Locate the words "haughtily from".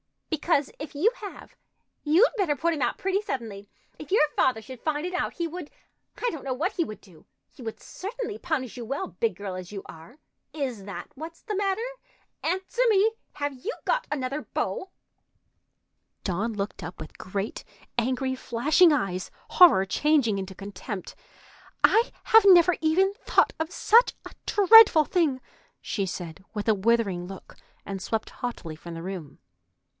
28.31-28.95